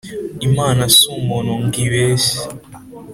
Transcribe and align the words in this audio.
imana 0.47 0.83
si 0.95 1.05
umuntu 1.19 1.51
ngo 1.61 1.77
ibeshye 1.85 2.39